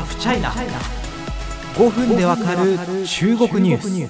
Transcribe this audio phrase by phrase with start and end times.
[0.00, 0.50] ハフチャイナ
[1.74, 4.08] 5分でわかる中国ニュー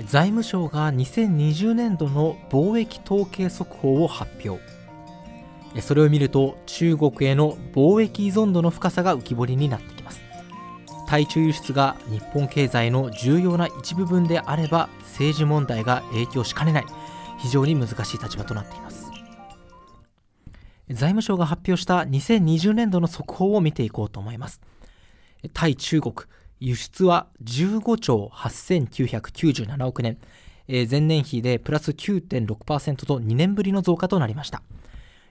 [0.00, 0.04] ス。
[0.10, 4.60] 財務省が2020年度の貿易統計速報を発表。
[5.80, 10.20] それを見ると中国への貿易依存度の深さが浮き彫りになってきます。
[11.06, 16.84] 対中輸出が日本経済の重要な一部分であれば政治問題が影響しかねない。
[17.38, 19.01] 非常に難しい立場となっています
[20.92, 24.60] 財務省が発表した2020年度の速報を見ていこうと思います
[25.52, 26.14] 対中国
[26.60, 30.18] 輸出は15兆8997億年
[30.68, 34.62] 前年比でプラス9.6%と2年ぶりの増加となりました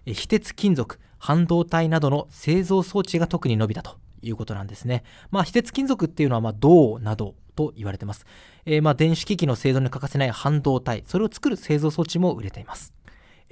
[0.05, 5.04] 非鉄金属半導体などの製造装置が特に伸びたということなんですね。
[5.30, 8.26] まあ、非鉄金属っていうのは、まあ、銅などと言われてます。
[8.66, 12.94] えー、まあ、電子機器の製造に欠かせない半導体、それを作る製造装置も売れています。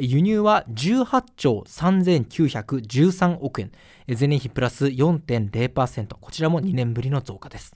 [0.02, 3.72] 輸入は18兆3913億円、
[4.08, 7.76] 前年比プラス4.0%、こちらも2年ぶりの増加です。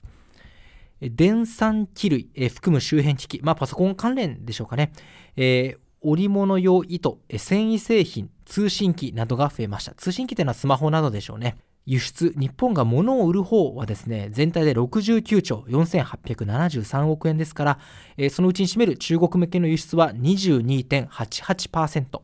[1.00, 4.92] 電産機類、含む周辺機器、まあ、パソコン関連でしょうかね、
[5.36, 9.92] えー、織物用糸、繊維製品、通信機などが増えました。
[9.92, 11.56] 通信機というのはスマホなどでしょうね。
[11.86, 17.78] 輸出、日本が物を売る方はですね、全体で69兆4873億円ですから、
[18.16, 22.20] えー、そのうちに占める中国向けの輸出は22.88%。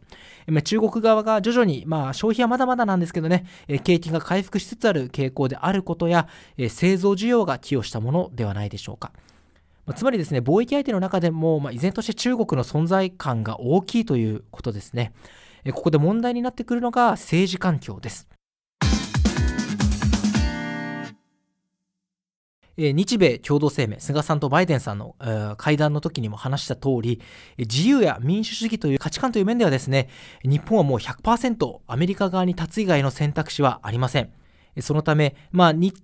[0.64, 9.12] 中国側が徐々に、まあ、消費はまだまだなんですけどね、えー、景気が回復しつつある傾向であることや、えー、製造需要が寄与したものではないでしょうか。
[9.84, 15.12] まあ、つまりですね、貿易相手の中でも、まあ、依然として中国の存在感が大きいということですね。
[15.64, 18.27] えここで問題になってくるのが政治環境です。
[22.81, 25.14] 日米共同声明、菅さんとバイデンさんの
[25.59, 27.20] 会談の時にも話した通り、
[27.59, 30.09] 自由や民主主義という価値観という面ではですね、
[30.42, 34.31] 日本はもう100%アメリカ側に立つ以外の選択肢はありません。
[34.81, 35.95] そのため、まあ、日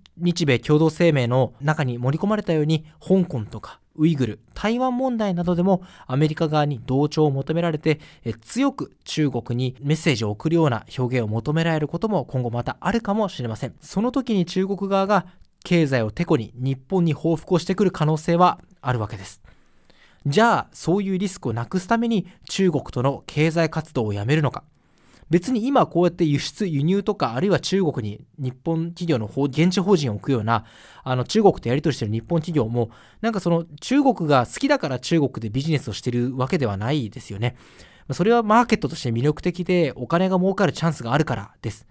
[0.44, 8.00] 米共同声明の中に盛り込まれたように、香港とかウイグル、台湾問題などでもアメリカ側に同調を求められて、
[8.42, 13.74] 強く中国にメッセージを送るような表現を求められることも今後またあるかもしれません。
[13.80, 15.24] その時に中国側が
[15.66, 19.42] 経済をてこに日本に報復をしてくる可能性はあるわけです。
[20.24, 24.62] じゃあ、そういうリスクをなくすために中国との経済活動をやめるのか。
[25.28, 30.66] 別に今こうやって輸出、輸入とか、あるいは中国に日本企業の現地法人を置くような、
[31.02, 32.90] あの中国とやり取りしてる日本企業も、
[33.20, 37.56] なんかその中国が好きだから中国でビジネスをしてるわけではないですよね。
[38.12, 41.88] それはマーケットとして魅力的で、お金が儲かるチャンスがあるからです。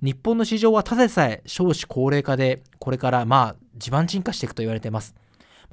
[0.00, 5.14] 日本の市場はただでさえ少子高齢化で、これからまあ地盤沈下していくと言われています。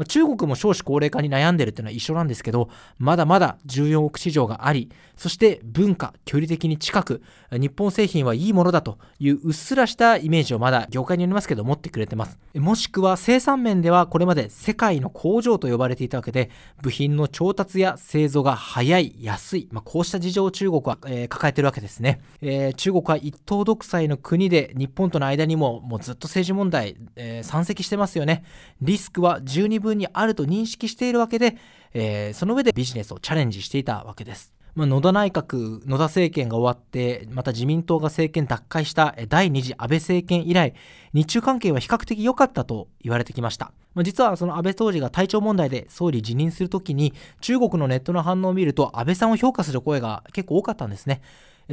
[0.03, 12.37] 中国も少子高齢化に悩んでるっていうのは一緒なんですけど、まだまだ14億市場があり、そして文化、距離的に近く、日本製品はいいものだといううっすらしたイメージをまだ業界によりますけど持ってくれてます。
[12.55, 16.49] もしくは生産面ではこれまで世界の工場と呼ばれていたわけで、
[16.81, 28.43] 部品の調達や製造が早い、安い、まあ、こうした事情を中国は、えー、抱えてるわけですね、えー、中国は一党独裁の国で日本との間にももうずっと政治問題、えー、山積してますよね。
[28.81, 31.55] リスクは十二分にあると認識しているわけで、
[31.93, 34.53] えー、その上でビジネスをチャレンジしていたわけです。
[34.75, 40.73] まあ、野田内閣、野田政権が終わって、また自民党が政権奪回した第2次安倍政権以来、
[41.13, 43.71] 日中関係は比較的良かったと言われてきました。
[43.93, 51.21] まあ、実はその安倍当時が体調問題で総理辞任するときに、中国のネットの反応を見ると、安倍さんを評価する声が結構多かったんですね。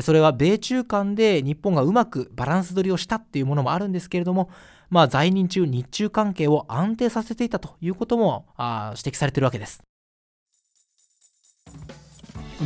[0.00, 4.49] それは米中間で日本がうまくバランス取りをしたっていうものもあるんですけれども、
[4.93, 9.83] まあ、在任中、日中関係を安定させていたということもあ指摘されているわけです。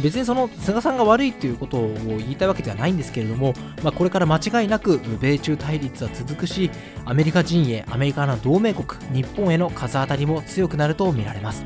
[0.03, 6.71] 別にその菅さんが悪いということを言いたいわけではないんですけれども、まあ、これから間違いなく米中対立は続くし
[7.05, 11.65] アメリカ陣営アメリカの同盟国日本への風当たりも強くなると見られます、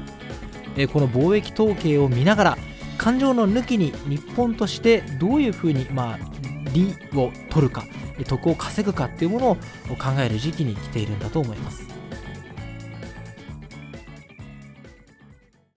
[0.77, 2.59] えこの貿易統計を見ながら
[2.98, 6.29] 感情の抜きに日本としてどういうふうに、まあ、
[6.72, 7.84] 利を取るか
[8.26, 9.56] 得を稼ぐかっていうものを
[9.96, 11.99] 考える時期に来ているんだと思います。